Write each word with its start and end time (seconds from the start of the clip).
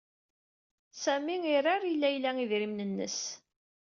Sami 1.03 1.35
irar 1.51 1.81
i 1.91 1.93
Layla 2.01 2.31
idrimn 2.43 2.85
nns 2.89 3.19